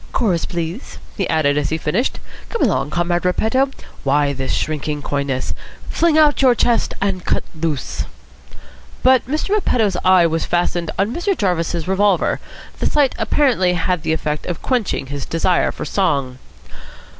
[0.13, 2.19] "Chorus, please," he added, as he finished.
[2.49, 3.69] "Come along, Comrade Repetto.
[4.03, 5.53] Why this shrinking coyness?
[5.91, 8.05] Fling out your chest, and cut loose."
[9.03, 9.49] But Mr.
[9.49, 11.37] Repetto's eye was fastened on Mr.
[11.37, 12.39] Jarvis's revolver.
[12.79, 16.39] The sight apparently had the effect of quenching his desire for song.